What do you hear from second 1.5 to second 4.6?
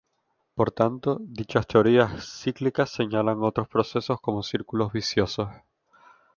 teorías cíclicas señalan estos procesos como